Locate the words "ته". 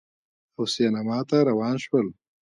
1.29-1.37